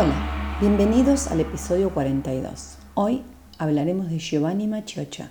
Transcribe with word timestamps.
Hola, 0.00 0.14
bienvenidos 0.60 1.26
al 1.26 1.40
episodio 1.40 1.92
42. 1.92 2.76
Hoy 2.94 3.22
hablaremos 3.58 4.08
de 4.08 4.20
Giovanni 4.20 4.68
Maciocha. 4.68 5.30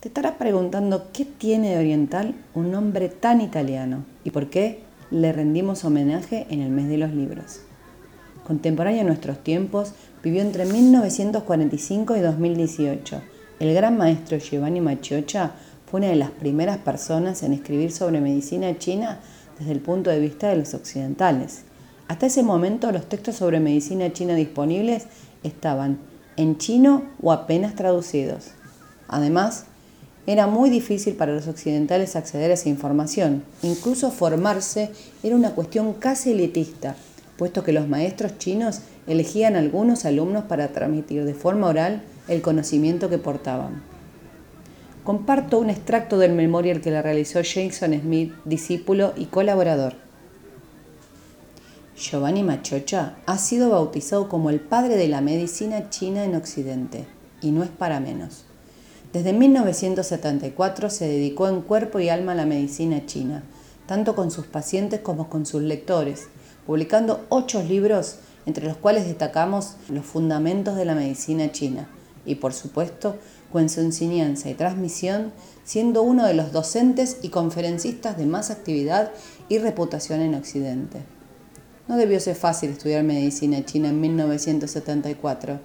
Te 0.00 0.08
estarás 0.08 0.36
preguntando 0.36 1.08
qué 1.12 1.26
tiene 1.26 1.72
de 1.72 1.78
oriental 1.78 2.34
un 2.54 2.72
nombre 2.72 3.10
tan 3.10 3.42
italiano 3.42 4.06
y 4.24 4.30
por 4.30 4.48
qué 4.48 4.84
le 5.10 5.34
rendimos 5.34 5.84
homenaje 5.84 6.46
en 6.48 6.62
el 6.62 6.70
mes 6.70 6.88
de 6.88 6.96
los 6.96 7.12
libros. 7.12 7.60
Contemporáneo 8.46 9.02
a 9.02 9.04
nuestros 9.04 9.44
tiempos, 9.44 9.92
vivió 10.24 10.40
entre 10.40 10.64
1945 10.64 12.16
y 12.16 12.20
2018. 12.20 13.20
El 13.60 13.74
gran 13.74 13.98
maestro 13.98 14.38
Giovanni 14.38 14.80
Maciocha 14.80 15.50
fue 15.90 16.00
una 16.00 16.08
de 16.08 16.16
las 16.16 16.30
primeras 16.30 16.78
personas 16.78 17.42
en 17.42 17.52
escribir 17.52 17.92
sobre 17.92 18.22
medicina 18.22 18.78
china 18.78 19.20
desde 19.58 19.72
el 19.72 19.80
punto 19.80 20.08
de 20.08 20.20
vista 20.20 20.48
de 20.48 20.56
los 20.56 20.72
occidentales. 20.72 21.66
Hasta 22.08 22.26
ese 22.26 22.42
momento 22.42 22.90
los 22.90 23.06
textos 23.08 23.36
sobre 23.36 23.60
medicina 23.60 24.12
china 24.12 24.34
disponibles 24.34 25.04
estaban 25.42 25.98
en 26.36 26.56
chino 26.56 27.02
o 27.22 27.32
apenas 27.32 27.74
traducidos. 27.74 28.52
Además, 29.08 29.66
era 30.26 30.46
muy 30.46 30.70
difícil 30.70 31.14
para 31.14 31.32
los 31.32 31.48
occidentales 31.48 32.16
acceder 32.16 32.50
a 32.50 32.54
esa 32.54 32.68
información. 32.68 33.44
Incluso 33.62 34.10
formarse 34.10 34.90
era 35.22 35.36
una 35.36 35.52
cuestión 35.52 35.92
casi 35.94 36.32
elitista, 36.32 36.96
puesto 37.36 37.62
que 37.62 37.72
los 37.72 37.88
maestros 37.88 38.38
chinos 38.38 38.80
elegían 39.06 39.56
algunos 39.56 40.04
alumnos 40.04 40.44
para 40.44 40.68
transmitir 40.68 41.24
de 41.24 41.34
forma 41.34 41.68
oral 41.68 42.02
el 42.26 42.42
conocimiento 42.42 43.08
que 43.08 43.18
portaban. 43.18 43.82
Comparto 45.04 45.58
un 45.58 45.70
extracto 45.70 46.18
del 46.18 46.32
memorial 46.32 46.80
que 46.80 46.90
le 46.90 47.00
realizó 47.00 47.40
Jason 47.40 47.98
Smith, 47.98 48.32
discípulo 48.44 49.14
y 49.16 49.26
colaborador. 49.26 50.07
Giovanni 51.98 52.44
Machocha 52.44 53.16
ha 53.26 53.38
sido 53.38 53.70
bautizado 53.70 54.28
como 54.28 54.50
el 54.50 54.60
padre 54.60 54.94
de 54.94 55.08
la 55.08 55.20
medicina 55.20 55.90
china 55.90 56.24
en 56.24 56.36
Occidente, 56.36 57.06
y 57.42 57.50
no 57.50 57.64
es 57.64 57.70
para 57.70 57.98
menos. 57.98 58.44
Desde 59.12 59.32
1974 59.32 60.90
se 60.90 61.08
dedicó 61.08 61.48
en 61.48 61.60
cuerpo 61.60 61.98
y 61.98 62.08
alma 62.08 62.32
a 62.32 62.34
la 62.36 62.46
medicina 62.46 63.04
china, 63.06 63.42
tanto 63.86 64.14
con 64.14 64.30
sus 64.30 64.46
pacientes 64.46 65.00
como 65.00 65.28
con 65.28 65.44
sus 65.44 65.62
lectores, 65.62 66.28
publicando 66.66 67.26
ocho 67.30 67.64
libros, 67.64 68.18
entre 68.46 68.66
los 68.66 68.76
cuales 68.76 69.06
destacamos 69.06 69.74
los 69.88 70.04
fundamentos 70.04 70.76
de 70.76 70.84
la 70.84 70.94
medicina 70.94 71.50
china, 71.50 71.88
y 72.24 72.36
por 72.36 72.54
supuesto, 72.54 73.16
con 73.50 73.68
su 73.68 73.80
enseñanza 73.80 74.48
y 74.48 74.54
transmisión, 74.54 75.32
siendo 75.64 76.02
uno 76.02 76.26
de 76.26 76.34
los 76.34 76.52
docentes 76.52 77.16
y 77.22 77.30
conferencistas 77.30 78.16
de 78.16 78.26
más 78.26 78.50
actividad 78.50 79.10
y 79.48 79.58
reputación 79.58 80.20
en 80.20 80.36
Occidente. 80.36 81.17
No 81.88 81.96
debió 81.96 82.20
ser 82.20 82.36
fácil 82.36 82.70
estudiar 82.70 83.02
medicina 83.02 83.64
china 83.64 83.88
en 83.88 84.00
1974. 84.00 85.58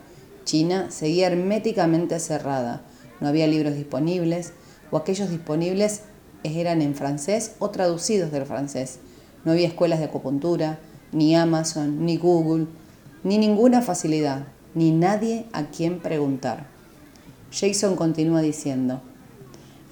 China 0.46 0.90
seguía 0.90 1.28
herméticamente 1.28 2.18
cerrada. 2.20 2.82
No 3.20 3.28
había 3.28 3.46
libros 3.46 3.76
disponibles 3.76 4.54
o 4.90 4.98
aquellos 4.98 5.30
disponibles 5.30 6.02
eran 6.44 6.82
en 6.82 6.96
francés 6.96 7.56
o 7.60 7.70
traducidos 7.70 8.32
del 8.32 8.46
francés. 8.46 9.00
No 9.44 9.52
había 9.52 9.68
escuelas 9.68 10.00
de 10.00 10.06
acupuntura, 10.06 10.80
ni 11.12 11.36
Amazon, 11.36 12.06
ni 12.06 12.18
Google, 12.18 12.68
ni 13.24 13.38
ninguna 13.38 13.82
facilidad, 13.82 14.48
ni 14.74 14.92
nadie 14.92 15.46
a 15.52 15.66
quien 15.66 16.00
preguntar. 16.00 16.68
Jason 17.52 17.96
continúa 17.96 18.42
diciendo, 18.42 19.02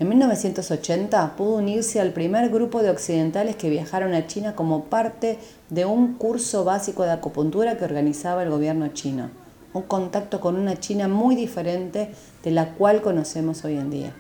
en 0.02 0.09
1980 0.09 1.35
pudo 1.38 1.57
unirse 1.57 2.02
al 2.02 2.11
primer 2.11 2.49
grupo 2.49 2.81
de 2.81 2.89
occidentales 2.89 3.55
que 3.55 3.69
viajaron 3.69 4.16
a 4.16 4.25
China 4.25 4.55
como 4.55 4.85
parte 4.85 5.38
de 5.69 5.85
un 5.85 6.16
curso 6.16 6.63
básico 6.63 7.03
de 7.03 7.11
acupuntura 7.11 7.77
que 7.77 7.85
organizaba 7.85 8.41
el 8.41 8.49
gobierno 8.49 8.88
chino. 8.88 9.29
Un 9.75 9.83
contacto 9.83 10.41
con 10.41 10.55
una 10.55 10.79
China 10.79 11.07
muy 11.07 11.35
diferente 11.35 12.09
de 12.44 12.49
la 12.49 12.73
cual 12.73 13.03
conocemos 13.03 13.63
hoy 13.63 13.78
en 13.78 13.91
día. 13.91 14.16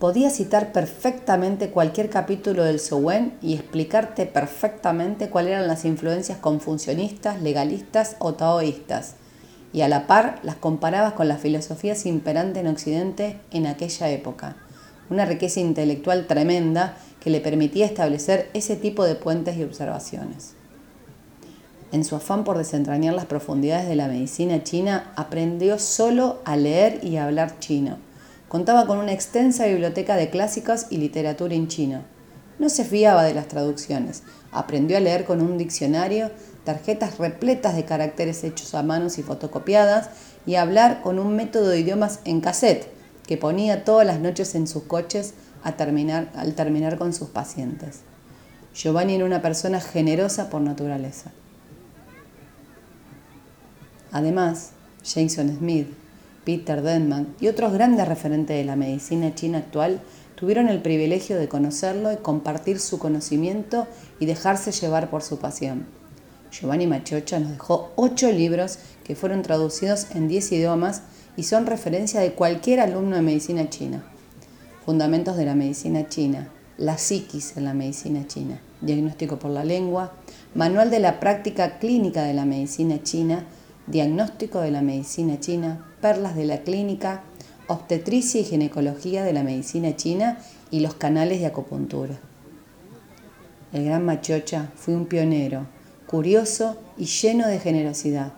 Podía 0.00 0.30
citar 0.30 0.72
perfectamente 0.72 1.70
cualquier 1.70 2.10
capítulo 2.10 2.64
del 2.64 2.80
Sowen 2.80 3.38
y 3.40 3.54
explicarte 3.54 4.26
perfectamente 4.26 5.30
cuáles 5.30 5.52
eran 5.52 5.68
las 5.68 5.84
influencias 5.84 6.38
confucionistas, 6.38 7.40
legalistas 7.40 8.16
o 8.18 8.34
taoístas, 8.34 9.14
y 9.72 9.82
a 9.82 9.88
la 9.88 10.08
par 10.08 10.40
las 10.42 10.56
comparabas 10.56 11.12
con 11.12 11.28
las 11.28 11.40
filosofías 11.40 12.04
imperantes 12.04 12.64
en 12.64 12.66
Occidente 12.66 13.38
en 13.52 13.68
aquella 13.68 14.10
época 14.10 14.56
una 15.10 15.24
riqueza 15.24 15.60
intelectual 15.60 16.26
tremenda 16.26 16.96
que 17.20 17.30
le 17.30 17.40
permitía 17.40 17.86
establecer 17.86 18.50
ese 18.54 18.76
tipo 18.76 19.04
de 19.04 19.14
puentes 19.14 19.56
y 19.56 19.64
observaciones. 19.64 20.54
En 21.90 22.04
su 22.04 22.16
afán 22.16 22.44
por 22.44 22.58
desentrañar 22.58 23.14
las 23.14 23.26
profundidades 23.26 23.88
de 23.88 23.96
la 23.96 24.08
medicina 24.08 24.62
china, 24.62 25.12
aprendió 25.16 25.78
solo 25.78 26.40
a 26.44 26.56
leer 26.56 27.00
y 27.02 27.16
hablar 27.16 27.58
chino. 27.60 27.96
Contaba 28.48 28.86
con 28.86 28.98
una 28.98 29.12
extensa 29.12 29.66
biblioteca 29.66 30.16
de 30.16 30.28
clásicos 30.28 30.86
y 30.90 30.98
literatura 30.98 31.54
en 31.54 31.68
chino. 31.68 32.02
No 32.58 32.68
se 32.68 32.84
fiaba 32.84 33.24
de 33.24 33.34
las 33.34 33.48
traducciones. 33.48 34.22
Aprendió 34.52 34.98
a 34.98 35.00
leer 35.00 35.24
con 35.24 35.40
un 35.40 35.56
diccionario, 35.56 36.30
tarjetas 36.64 37.18
repletas 37.18 37.74
de 37.74 37.84
caracteres 37.84 38.44
hechos 38.44 38.74
a 38.74 38.82
manos 38.82 39.16
y 39.18 39.22
fotocopiadas, 39.22 40.10
y 40.46 40.56
a 40.56 40.62
hablar 40.62 41.00
con 41.02 41.18
un 41.18 41.36
método 41.36 41.68
de 41.68 41.80
idiomas 41.80 42.20
en 42.24 42.40
cassette, 42.40 42.97
que 43.28 43.36
ponía 43.36 43.84
todas 43.84 44.06
las 44.06 44.20
noches 44.20 44.54
en 44.54 44.66
sus 44.66 44.84
coches 44.84 45.34
al 45.62 45.76
terminar 45.76 46.98
con 46.98 47.12
sus 47.12 47.28
pacientes. 47.28 48.00
Giovanni 48.74 49.16
era 49.16 49.26
una 49.26 49.42
persona 49.42 49.80
generosa 49.82 50.48
por 50.48 50.62
naturaleza. 50.62 51.30
Además, 54.12 54.70
Jason 55.04 55.58
Smith, 55.58 55.88
Peter 56.46 56.80
Denman 56.80 57.34
y 57.38 57.48
otros 57.48 57.74
grandes 57.74 58.08
referentes 58.08 58.56
de 58.56 58.64
la 58.64 58.76
medicina 58.76 59.34
china 59.34 59.58
actual 59.58 60.00
tuvieron 60.34 60.68
el 60.68 60.80
privilegio 60.80 61.38
de 61.38 61.48
conocerlo 61.48 62.10
y 62.10 62.16
compartir 62.16 62.80
su 62.80 62.98
conocimiento 62.98 63.86
y 64.18 64.24
dejarse 64.24 64.72
llevar 64.72 65.10
por 65.10 65.22
su 65.22 65.38
pasión. 65.38 65.86
Giovanni 66.50 66.86
Machocha 66.86 67.40
nos 67.40 67.50
dejó 67.50 67.92
ocho 67.96 68.32
libros 68.32 68.78
que 69.04 69.14
fueron 69.14 69.42
traducidos 69.42 70.06
en 70.12 70.28
diez 70.28 70.50
idiomas 70.50 71.02
y 71.38 71.44
son 71.44 71.66
referencia 71.66 72.18
de 72.20 72.32
cualquier 72.32 72.80
alumno 72.80 73.14
de 73.14 73.22
medicina 73.22 73.70
china. 73.70 74.02
Fundamentos 74.84 75.36
de 75.36 75.46
la 75.46 75.54
medicina 75.54 76.08
china, 76.08 76.48
la 76.76 76.98
psiquis 76.98 77.56
en 77.56 77.64
la 77.64 77.74
medicina 77.74 78.26
china, 78.26 78.60
diagnóstico 78.80 79.38
por 79.38 79.52
la 79.52 79.62
lengua, 79.62 80.14
manual 80.56 80.90
de 80.90 80.98
la 80.98 81.20
práctica 81.20 81.78
clínica 81.78 82.24
de 82.24 82.34
la 82.34 82.44
medicina 82.44 83.04
china, 83.04 83.44
diagnóstico 83.86 84.60
de 84.60 84.72
la 84.72 84.82
medicina 84.82 85.38
china, 85.38 85.86
perlas 86.00 86.34
de 86.34 86.44
la 86.44 86.62
clínica, 86.62 87.22
obstetricia 87.68 88.40
y 88.40 88.44
ginecología 88.44 89.22
de 89.22 89.32
la 89.32 89.44
medicina 89.44 89.94
china 89.94 90.38
y 90.72 90.80
los 90.80 90.94
canales 90.94 91.38
de 91.38 91.46
acupuntura. 91.46 92.18
El 93.72 93.84
gran 93.84 94.04
Machocha 94.04 94.72
fue 94.74 94.96
un 94.96 95.06
pionero, 95.06 95.68
curioso 96.08 96.78
y 96.96 97.04
lleno 97.04 97.46
de 97.46 97.60
generosidad, 97.60 98.32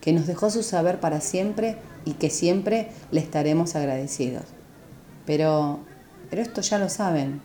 que 0.00 0.14
nos 0.14 0.26
dejó 0.26 0.48
su 0.48 0.62
saber 0.62 1.00
para 1.00 1.20
siempre 1.20 1.76
y 2.06 2.12
que 2.12 2.30
siempre 2.30 2.88
le 3.10 3.20
estaremos 3.20 3.76
agradecidos. 3.76 4.44
Pero, 5.26 5.80
pero 6.30 6.40
esto 6.40 6.62
ya 6.62 6.78
lo 6.78 6.88
saben. 6.88 7.42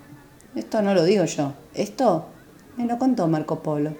Esto 0.56 0.82
no 0.82 0.94
lo 0.94 1.04
digo 1.04 1.26
yo. 1.26 1.54
Esto 1.74 2.28
me 2.78 2.86
lo 2.86 2.98
contó 2.98 3.28
Marco 3.28 3.62
Polo. 3.62 3.96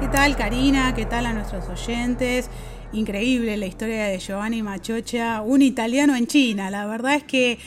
¿Qué 0.00 0.08
tal 0.08 0.36
Karina? 0.36 0.94
¿Qué 0.94 1.06
tal 1.06 1.26
a 1.26 1.32
nuestros 1.32 1.68
oyentes? 1.68 2.50
Increíble 2.92 3.56
la 3.56 3.66
historia 3.66 4.06
de 4.06 4.18
Giovanni 4.18 4.62
Machocha, 4.62 5.42
un 5.42 5.62
italiano 5.62 6.16
en 6.16 6.26
China. 6.26 6.70
La 6.70 6.86
verdad 6.86 7.14
es 7.14 7.22
que 7.22 7.58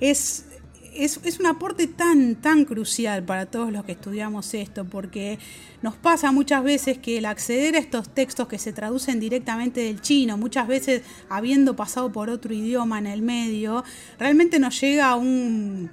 es 0.00 0.46
es, 0.94 1.40
un 1.40 1.46
aporte 1.46 1.86
tan, 1.86 2.36
tan 2.36 2.64
crucial 2.64 3.22
para 3.24 3.46
todos 3.46 3.72
los 3.72 3.84
que 3.84 3.92
estudiamos 3.92 4.54
esto, 4.54 4.84
porque 4.84 5.38
nos 5.82 5.96
pasa 5.96 6.32
muchas 6.32 6.62
veces 6.62 6.98
que 6.98 7.18
el 7.18 7.26
acceder 7.26 7.76
a 7.76 7.78
estos 7.78 8.08
textos 8.08 8.48
que 8.48 8.58
se 8.58 8.72
traducen 8.72 9.20
directamente 9.20 9.80
del 9.80 10.00
chino, 10.00 10.36
muchas 10.36 10.66
veces 10.68 11.02
habiendo 11.28 11.76
pasado 11.76 12.12
por 12.12 12.30
otro 12.30 12.52
idioma 12.52 12.98
en 12.98 13.06
el 13.06 13.22
medio, 13.22 13.84
realmente 14.18 14.58
nos 14.58 14.80
llega 14.80 15.14
un, 15.16 15.90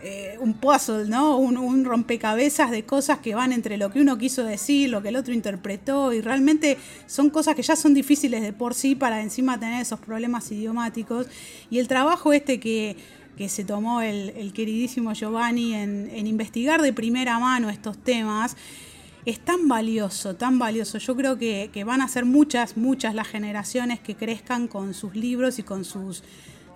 eh, 0.00 0.36
un 0.40 0.54
puzzle, 0.54 1.08
¿no? 1.08 1.36
Un, 1.38 1.56
un, 1.56 1.84
rompecabezas 1.84 2.70
de 2.70 2.84
cosas 2.84 3.18
que 3.18 3.34
van 3.34 3.52
entre 3.52 3.76
lo 3.76 3.90
que 3.90 4.00
uno 4.00 4.16
quiso 4.16 4.44
decir, 4.44 4.90
lo 4.90 5.02
que 5.02 5.08
el 5.08 5.16
otro 5.16 5.34
interpretó, 5.34 6.12
y 6.12 6.20
realmente 6.20 6.78
son 7.06 7.30
cosas 7.30 7.56
que 7.56 7.62
ya 7.62 7.74
son 7.74 7.94
difíciles 7.94 8.42
de 8.42 8.52
por 8.52 8.74
sí 8.74 8.94
para 8.94 9.20
encima 9.22 9.58
tener 9.58 9.82
esos 9.82 9.98
problemas 9.98 10.50
idiomáticos. 10.52 11.26
Y 11.68 11.80
el 11.80 11.88
trabajo 11.88 12.32
este 12.32 12.60
que 12.60 12.96
que 13.38 13.48
se 13.48 13.64
tomó 13.64 14.02
el, 14.02 14.52
queridísimo 14.52 15.14
Giovanni 15.14 15.72
en, 15.72 16.26
investigar 16.26 16.82
de 16.82 16.92
primera 16.92 17.38
mano 17.38 17.70
estos 17.70 17.96
temas, 17.96 18.56
es 19.24 19.38
tan 19.38 19.68
valioso, 19.68 20.34
tan 20.34 20.58
valioso. 20.58 20.98
Yo 20.98 21.14
creo 21.14 21.38
que, 21.38 21.84
van 21.86 22.00
a 22.00 22.08
ser 22.08 22.24
muchas, 22.24 22.76
muchas 22.76 23.14
las 23.14 23.28
generaciones 23.28 24.00
que 24.00 24.16
crezcan 24.16 24.66
con 24.66 24.92
sus 24.92 25.14
libros 25.14 25.60
y 25.60 25.62
con 25.62 25.84
sus 25.84 26.24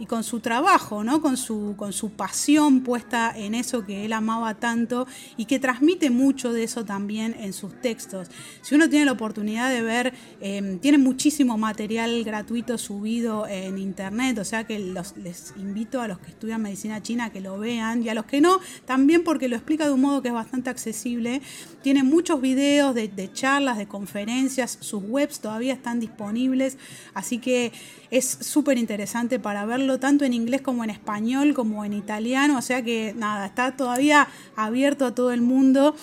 y 0.02 0.06
con 0.06 0.24
su 0.24 0.40
trabajo, 0.40 1.04
¿no? 1.04 1.22
con, 1.22 1.36
su, 1.36 1.74
con 1.76 1.92
su 1.92 2.10
pasión 2.10 2.80
puesta 2.80 3.32
en 3.36 3.54
eso 3.54 3.86
que 3.86 4.04
él 4.04 4.12
amaba 4.12 4.54
tanto 4.54 5.06
y 5.36 5.44
que 5.44 5.60
transmite 5.60 6.10
mucho 6.10 6.52
de 6.52 6.64
eso 6.64 6.84
también 6.84 7.36
en 7.38 7.52
sus 7.52 7.80
textos. 7.80 8.28
Si 8.62 8.74
uno 8.74 8.88
tiene 8.88 9.04
la 9.04 9.12
oportunidad 9.12 9.70
de 9.70 9.80
ver, 9.80 10.12
em, 10.40 10.80
tiene 10.80 10.98
muchísimo 10.98 11.56
material 11.56 12.24
gratuito 12.24 12.78
subido 12.78 13.46
en 13.46 13.78
internet, 13.78 14.38
o 14.38 14.44
sea 14.44 14.64
que 14.64 14.76
les 14.80 15.54
invito 15.56 16.00
a 16.00 16.08
los 16.08 16.18
que 16.18 16.30
estudian 16.30 16.60
medicina 16.60 17.00
china 17.00 17.30
que 17.30 17.40
lo 17.40 17.56
vean 17.60 18.02
y 18.02 18.08
a 18.08 18.14
los 18.14 18.24
que 18.24 18.40
no, 18.40 18.58
también 18.84 19.22
porque 19.22 19.46
lo 19.46 19.54
explica 19.54 19.86
de 19.86 19.92
un 19.92 20.00
modo 20.00 20.20
que 20.20 20.28
es 20.28 20.34
bastante 20.34 20.68
accesible. 20.68 21.42
Tiene 21.80 22.02
muchos 22.02 22.40
videos 22.40 22.92
de, 22.96 23.06
de 23.06 23.32
charlas, 23.32 23.78
de 23.78 23.86
conferencias, 23.86 24.78
sus 24.80 25.00
webs 25.04 25.38
todavía 25.38 25.74
están 25.74 26.00
disponibles, 26.00 26.76
así 27.14 27.38
que 27.38 27.70
es 28.10 28.26
súper 28.26 28.78
interesante 28.78 29.38
para 29.38 29.64
verlo 29.64 29.91
tanto 29.98 30.24
en 30.24 30.32
inglés 30.32 30.62
como 30.62 30.84
en 30.84 30.90
español, 30.90 31.54
como 31.54 31.84
en 31.84 31.92
italiano, 31.92 32.58
o 32.58 32.62
sea 32.62 32.82
que 32.82 33.14
nada, 33.16 33.46
está 33.46 33.76
todavía 33.76 34.28
abierto 34.56 35.06
a 35.06 35.14
todo 35.14 35.32
el 35.32 35.42
mundo. 35.42 35.94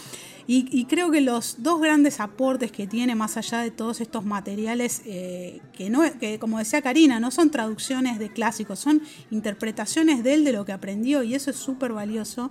Y, 0.51 0.85
creo 0.85 1.11
que 1.11 1.21
los 1.21 1.61
dos 1.61 1.79
grandes 1.79 2.19
aportes 2.19 2.71
que 2.71 2.87
tiene, 2.87 3.13
más 3.13 3.37
allá 3.37 3.59
de 3.59 3.69
todos 3.69 4.01
estos 4.01 4.25
materiales, 4.25 5.03
eh, 5.05 5.61
que, 5.73 5.91
no, 5.91 6.01
que 6.19 6.39
como 6.39 6.57
decía 6.57 6.81
Karina, 6.81 7.19
no 7.19 7.29
son 7.29 7.51
traducciones 7.51 8.17
de 8.17 8.29
clásicos, 8.29 8.79
son 8.79 9.03
interpretaciones 9.29 10.23
de 10.23 10.33
él 10.33 10.43
de 10.43 10.53
lo 10.53 10.65
que 10.65 10.71
aprendió 10.71 11.21
y 11.21 11.35
eso 11.35 11.51
es 11.51 11.55
súper 11.55 11.93
valioso, 11.93 12.49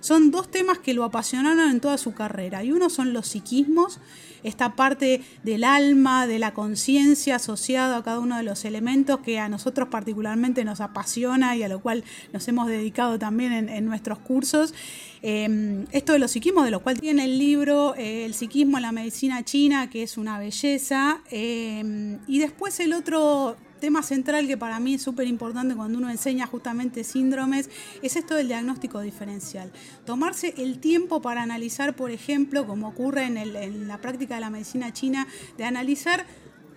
son 0.00 0.30
dos 0.30 0.50
temas 0.50 0.78
que 0.78 0.94
lo 0.94 1.04
apasionaron 1.04 1.70
en 1.70 1.80
toda 1.80 1.98
su 1.98 2.14
carrera. 2.14 2.64
Y 2.64 2.72
uno 2.72 2.90
son 2.90 3.12
los 3.12 3.28
psiquismos, 3.28 4.00
esta 4.42 4.76
parte 4.76 5.22
del 5.42 5.64
alma, 5.64 6.26
de 6.26 6.38
la 6.38 6.54
conciencia 6.54 7.36
asociada 7.36 7.96
a 7.96 8.02
cada 8.02 8.20
uno 8.20 8.36
de 8.36 8.42
los 8.42 8.64
elementos 8.64 9.20
que 9.20 9.38
a 9.38 9.48
nosotros 9.48 9.88
particularmente 9.88 10.64
nos 10.64 10.80
apasiona 10.80 11.56
y 11.56 11.62
a 11.62 11.68
lo 11.68 11.80
cual 11.80 12.04
nos 12.32 12.46
hemos 12.48 12.68
dedicado 12.68 13.18
también 13.18 13.68
en, 13.68 13.84
nuestros 13.84 14.18
cursos. 14.18 14.74
Em, 15.22 15.86
esto 15.90 16.12
de 16.12 16.20
los 16.20 16.30
psiquismos, 16.30 16.64
de 16.64 16.70
lo 16.70 16.80
cual 16.80 17.00
tiene 17.00 17.24
el 17.24 17.38
libro 17.38 17.94
eh, 17.96 18.24
El 18.24 18.34
psiquismo 18.34 18.78
en 18.78 18.82
la 18.82 18.92
medicina 18.92 19.44
china, 19.44 19.90
que 19.90 20.02
es 20.02 20.16
una 20.16 20.38
belleza. 20.38 21.20
Em, 21.30 22.18
y 22.26 22.38
después 22.38 22.78
el 22.80 22.92
otro 22.92 23.56
tema 23.78 24.02
central 24.02 24.46
que 24.46 24.56
para 24.56 24.80
mí 24.80 24.94
es 24.94 25.02
súper 25.02 25.26
importante 25.26 25.74
cuando 25.74 25.98
uno 25.98 26.10
enseña 26.10 26.46
justamente 26.46 27.04
síndromes 27.04 27.70
es 28.02 28.16
esto 28.16 28.34
del 28.34 28.48
diagnóstico 28.48 29.00
diferencial. 29.00 29.72
Tomarse 30.04 30.54
el 30.58 30.78
tiempo 30.78 31.22
para 31.22 31.42
analizar, 31.42 31.96
por 31.96 32.10
ejemplo, 32.10 32.66
como 32.66 32.88
ocurre 32.88 33.24
en, 33.24 33.36
en 33.36 33.88
la 33.88 33.98
práctica 33.98 34.34
de 34.34 34.40
la 34.40 34.50
medicina 34.50 34.92
china, 34.92 35.26
de 35.56 35.64
analizar 35.64 36.26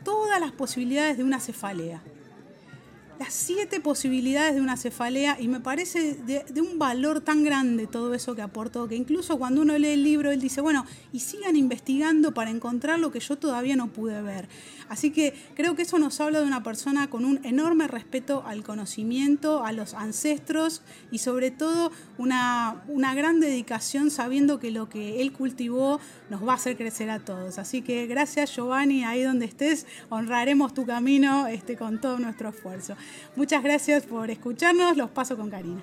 todas 0.04 0.40
las 0.40 0.52
posibilidades 0.52 1.18
de 1.18 1.24
una 1.24 1.40
cefalea 1.40 2.02
las 3.22 3.34
siete 3.34 3.80
posibilidades 3.80 4.56
de 4.56 4.62
una 4.62 4.78
cefalea 4.78 5.38
y 5.40 5.48
me 5.48 5.60
parece 5.60 6.16
de, 6.16 6.60
un 6.60 6.80
valor 6.80 7.22
tan 7.22 7.44
grande 7.44 7.86
todo 7.86 8.16
eso 8.16 8.34
que 8.34 8.42
aportó, 8.42 8.88
que 8.88 8.96
incluso 8.96 9.38
cuando 9.38 9.62
uno 9.62 9.78
lee 9.78 9.90
el 9.90 10.04
libro, 10.04 10.32
él 10.32 10.42
dice, 10.42 10.60
bueno, 10.60 10.88
y 11.14 11.20
sigan 11.20 11.56
investigando 11.56 12.34
para 12.34 12.50
encontrar 12.50 12.98
lo 12.98 13.12
que 13.12 13.20
yo 13.20 13.38
todavía 13.38 13.76
no 13.76 13.90
pude 13.94 14.24
ver. 14.24 14.50
Así 14.90 15.12
que 15.12 15.36
creo 15.54 15.76
que 15.76 15.84
eso 15.84 16.00
nos 16.00 16.20
habla 16.20 16.40
de 16.40 16.48
una 16.48 16.64
persona 16.64 17.12
con 17.12 17.24
un 17.24 17.40
enorme 17.44 17.88
respeto 17.88 18.44
al 18.48 18.64
conocimiento, 18.64 19.64
a 19.64 19.72
los 19.72 19.94
ancestros 19.94 20.82
y 21.12 21.20
sobre 21.20 21.52
todo 21.52 21.92
una, 22.18 22.82
una 22.88 23.14
gran 23.14 23.40
dedicación 23.40 24.10
sabiendo 24.10 24.60
que 24.60 24.72
lo 24.72 24.90
que 24.90 25.22
él 25.22 25.32
cultivó 25.32 26.00
nos 26.32 26.46
va 26.46 26.54
a 26.54 26.56
hacer 26.56 26.76
crecer 26.76 27.12
a 27.12 27.20
todos. 27.20 27.60
Así 27.60 27.84
que 27.84 28.08
gracias 28.08 28.56
Giovanni, 28.56 29.04
ahí 29.04 29.22
donde 29.22 29.46
estés, 29.46 29.86
honraremos 30.10 30.74
tu 30.74 30.88
camino 30.88 31.46
este, 31.46 31.78
con 31.78 32.02
todo 32.02 32.18
nuestro 32.18 32.50
esfuerzo. 32.50 32.96
Muchas 33.36 33.64
gracias 33.64 34.06
por 34.06 34.30
escucharnos, 34.30 34.98
los 34.98 35.10
paso 35.10 35.38
con 35.38 35.50
Karina. 35.50 35.82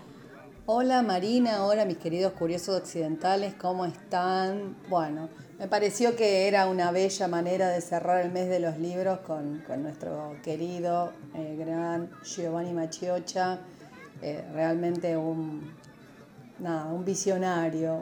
Hola 0.66 1.00
Marina, 1.00 1.64
hola 1.64 1.86
mis 1.86 1.96
queridos 1.96 2.34
curiosos 2.34 2.82
occidentales, 2.82 3.54
¿cómo 3.54 3.86
están? 3.86 4.76
Bueno, 4.90 5.30
me 5.58 5.66
pareció 5.66 6.14
que 6.14 6.46
era 6.46 6.66
una 6.66 6.92
bella 6.92 7.26
manera 7.26 7.68
de 7.70 7.80
cerrar 7.80 8.22
el 8.22 8.30
mes 8.30 8.50
de 8.50 8.60
los 8.60 8.76
libros 8.76 9.20
con, 9.20 9.64
nuestro 9.82 10.36
querido 10.42 11.12
eh, 11.34 11.56
gran 11.58 12.10
Giovanni 12.22 12.74
Machiocha, 12.74 13.60
eh, 14.20 14.44
realmente 14.52 15.16
un, 15.16 15.72
un 16.60 17.04
visionario, 17.04 17.98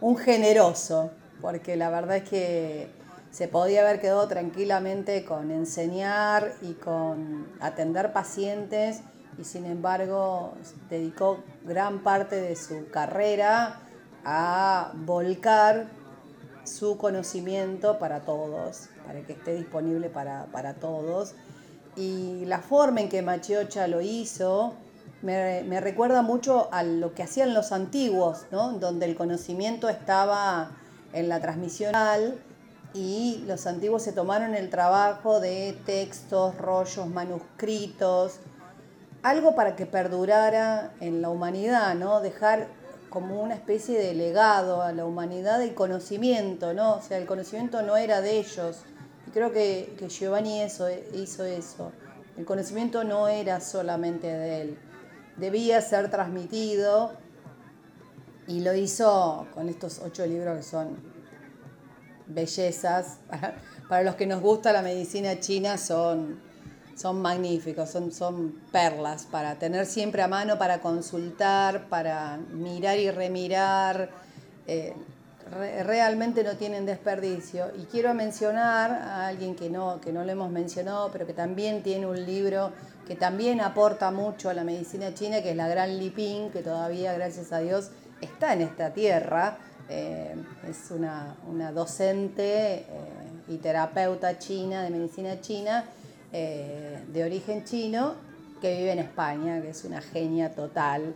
un 0.00 0.16
generoso, 0.16 1.10
porque 1.42 1.76
la 1.76 1.90
verdad 1.90 2.16
es 2.16 2.28
que 2.28 2.88
se 3.36 3.48
podía 3.48 3.82
haber 3.82 4.00
quedado 4.00 4.26
tranquilamente 4.28 5.26
con 5.26 5.50
enseñar 5.50 6.54
y 6.62 6.72
con 6.72 7.46
atender 7.60 8.14
pacientes 8.14 9.02
y 9.36 9.44
sin 9.44 9.66
embargo 9.66 10.54
dedicó 10.88 11.44
gran 11.62 12.02
parte 12.02 12.40
de 12.40 12.56
su 12.56 12.88
carrera 12.90 13.82
a 14.24 14.90
volcar 14.94 15.88
su 16.64 16.96
conocimiento 16.96 17.98
para 17.98 18.20
todos, 18.20 18.88
para 19.06 19.20
que 19.20 19.34
esté 19.34 19.54
disponible 19.54 20.08
para, 20.08 20.74
todos. 20.80 21.34
Y 21.94 22.46
la 22.46 22.60
forma 22.60 23.02
en 23.02 23.10
que 23.10 23.20
Machiocha 23.20 23.86
lo 23.86 24.00
hizo 24.00 24.76
me, 25.20 25.62
me, 25.64 25.82
recuerda 25.82 26.22
mucho 26.22 26.70
a 26.72 26.82
lo 26.82 27.12
que 27.12 27.22
hacían 27.22 27.52
los 27.52 27.70
antiguos, 27.72 28.46
¿no? 28.50 28.72
donde 28.78 29.04
el 29.04 29.14
conocimiento 29.14 29.90
estaba 29.90 30.70
en 31.12 31.28
la 31.28 31.38
transmisión 31.42 31.94
y 32.96 33.44
los 33.46 33.66
antiguos 33.66 34.02
se 34.02 34.12
tomaron 34.12 34.54
el 34.54 34.70
trabajo 34.70 35.38
de 35.38 35.78
textos, 35.84 36.56
rollos, 36.56 37.06
manuscritos, 37.06 38.40
algo 39.22 39.54
para 39.54 39.76
que 39.76 39.84
perdurara 39.84 40.94
en 41.00 41.20
la 41.20 41.28
humanidad, 41.28 41.94
¿no? 41.94 42.20
Dejar 42.20 42.68
como 43.10 43.42
una 43.42 43.54
especie 43.54 43.98
de 43.98 44.14
legado 44.14 44.82
a 44.82 44.92
la 44.92 45.04
humanidad 45.04 45.62
el 45.62 45.74
conocimiento, 45.74 46.72
¿no? 46.72 46.94
O 46.94 47.02
sea, 47.02 47.18
el 47.18 47.26
conocimiento 47.26 47.82
no 47.82 47.96
era 47.98 48.22
de 48.22 48.38
ellos. 48.38 48.78
Y 49.26 49.30
creo 49.30 49.52
que, 49.52 49.94
que 49.98 50.08
Giovanni 50.08 50.62
hizo 50.62 50.88
eso. 51.44 51.92
El 52.38 52.44
conocimiento 52.46 53.04
no 53.04 53.28
era 53.28 53.60
solamente 53.60 54.26
de 54.26 54.62
él. 54.62 54.78
Debía 55.36 55.82
ser 55.82 56.10
transmitido 56.10 57.12
y 58.46 58.60
lo 58.60 58.74
hizo 58.74 59.46
con 59.52 59.68
estos 59.68 60.00
ocho 60.02 60.24
libros 60.24 60.56
que 60.56 60.62
son 60.62 61.15
bellezas. 62.26 63.18
Para, 63.88 64.02
los 64.02 64.16
que 64.16 64.26
nos 64.26 64.40
gusta 64.40 64.72
la 64.72 64.82
medicina 64.82 65.38
china 65.40 65.78
son, 65.78 66.40
son 66.96 67.22
magníficos, 67.22 67.90
son, 67.90 68.12
son 68.12 68.60
perlas 68.72 69.26
para 69.26 69.56
tener 69.56 69.86
siempre 69.86 70.22
a 70.22 70.28
mano, 70.28 70.58
para 70.58 70.80
consultar, 70.80 71.88
para 71.88 72.36
mirar 72.36 72.98
y 72.98 73.10
remirar. 73.10 74.10
Eh, 74.66 74.94
realmente 75.84 76.42
no 76.42 76.56
tienen 76.56 76.86
desperdicio. 76.86 77.70
Y 77.78 77.84
quiero 77.84 78.12
mencionar 78.14 78.90
a 78.90 79.28
alguien 79.28 79.54
que 79.54 79.70
no, 79.70 80.00
que 80.00 80.12
no 80.12 80.24
lo 80.24 80.32
hemos 80.32 80.50
mencionado, 80.50 81.10
pero 81.12 81.26
que 81.26 81.32
también 81.32 81.82
tiene 81.82 82.06
un 82.06 82.24
libro 82.26 82.72
que 83.06 83.14
también 83.14 83.60
aporta 83.60 84.10
mucho 84.10 84.50
a 84.50 84.54
la 84.54 84.64
medicina 84.64 85.14
china, 85.14 85.42
que 85.42 85.50
es 85.50 85.56
la 85.56 85.68
Gran 85.68 85.96
Li 85.98 86.10
Ping, 86.10 86.50
que 86.50 86.62
todavía, 86.62 87.12
gracias 87.12 87.52
a 87.52 87.60
Dios, 87.60 87.90
está 88.20 88.54
en 88.54 88.62
esta 88.62 88.92
tierra 88.92 89.58
eh, 89.88 90.34
es 90.68 90.90
una, 90.90 91.36
docente 91.72 92.74
eh, 92.74 92.84
y 93.48 93.56
terapeuta 93.58 94.38
china, 94.38 94.82
de 94.82 94.90
medicina 94.90 95.40
china, 95.40 95.84
eh, 96.32 97.04
de 97.12 97.24
origen 97.24 97.64
chino, 97.64 98.14
que 98.60 98.76
vive 98.76 98.92
en 98.92 98.98
España, 98.98 99.60
que 99.62 99.70
es 99.70 99.84
una 99.84 100.00
genia 100.00 100.54
total, 100.54 101.14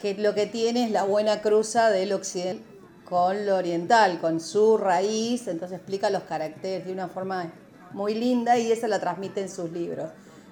que 0.00 0.14
lo 0.14 0.34
que 0.34 0.46
tiene 0.46 0.84
es 0.84 0.90
la 0.90 1.04
buena 1.04 1.40
cruza 1.40 1.90
del 1.90 2.12
occidente 2.12 2.74
con 3.08 3.46
lo 3.46 3.56
oriental, 3.56 4.18
con 4.20 4.40
su 4.40 4.76
raíz, 4.78 5.46
entonces 5.46 5.78
explica 5.78 6.10
los 6.10 6.22
caracteres 6.22 6.86
de 6.86 6.92
una 6.92 7.08
forma 7.08 7.52
muy 7.92 8.14
linda 8.14 8.58
y 8.58 8.72
esa 8.72 8.88
la 8.88 8.98
transmite 8.98 9.42
en 9.42 9.48
sus 9.48 9.70
libros. 9.70 10.10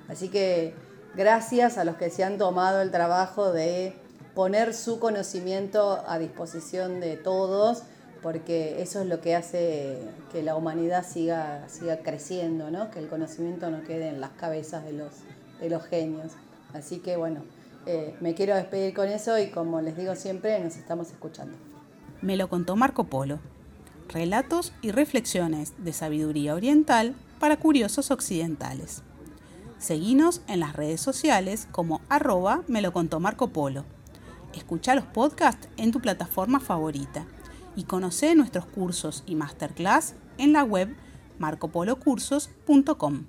Así 0.08 0.28
que 0.28 0.74
gracias 1.14 1.78
a 1.78 1.84
los 1.84 1.96
que 1.96 2.10
se 2.10 2.24
han 2.24 2.38
tomado 2.38 2.82
el 2.82 2.90
trabajo 2.90 3.52
de 3.52 3.94
poner 4.34 4.74
su 4.74 4.98
conocimiento 4.98 6.02
a 6.06 6.18
disposición 6.18 7.00
de 7.00 7.16
todos, 7.16 7.82
porque 8.22 8.80
eso 8.80 9.00
es 9.00 9.06
lo 9.06 9.20
que 9.20 9.34
hace 9.34 9.98
que 10.30 10.42
la 10.42 10.56
humanidad 10.56 11.04
siga, 11.06 11.68
siga 11.68 11.98
creciendo, 11.98 12.70
¿no? 12.70 12.90
que 12.90 12.98
el 12.98 13.08
conocimiento 13.08 13.70
no 13.70 13.82
quede 13.82 14.08
en 14.08 14.20
las 14.20 14.30
cabezas 14.30 14.84
de 14.84 14.92
los, 14.92 15.12
de 15.60 15.68
los 15.68 15.84
genios. 15.84 16.32
Así 16.72 17.00
que 17.00 17.16
bueno, 17.16 17.42
eh, 17.86 18.14
me 18.20 18.34
quiero 18.34 18.54
despedir 18.54 18.94
con 18.94 19.08
eso 19.08 19.38
y 19.38 19.50
como 19.50 19.80
les 19.80 19.96
digo 19.96 20.14
siempre, 20.14 20.58
nos 20.60 20.76
estamos 20.76 21.08
escuchando. 21.10 21.56
Me 22.20 22.36
lo 22.36 22.48
contó 22.48 22.76
Marco 22.76 23.04
Polo. 23.04 23.40
Relatos 24.08 24.72
y 24.82 24.92
reflexiones 24.92 25.72
de 25.78 25.92
sabiduría 25.92 26.54
oriental 26.54 27.14
para 27.40 27.56
curiosos 27.56 28.10
occidentales. 28.10 29.02
Seguinos 29.78 30.42
en 30.46 30.60
las 30.60 30.76
redes 30.76 31.00
sociales 31.00 31.66
como 31.72 32.00
arroba 32.08 32.62
me 32.68 32.82
lo 32.82 32.92
contó 32.92 33.18
Marco 33.18 33.48
Polo. 33.48 33.84
Escucha 34.54 34.94
los 34.94 35.04
podcasts 35.04 35.68
en 35.76 35.92
tu 35.92 36.00
plataforma 36.00 36.60
favorita 36.60 37.26
y 37.76 37.84
conoce 37.84 38.34
nuestros 38.34 38.66
cursos 38.66 39.22
y 39.26 39.34
masterclass 39.34 40.14
en 40.38 40.52
la 40.52 40.64
web 40.64 40.94
marcopolocursos.com. 41.38 43.24